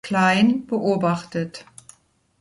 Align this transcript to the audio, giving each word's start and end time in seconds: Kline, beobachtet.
Kline, 0.03 0.63
beobachtet. 0.65 1.63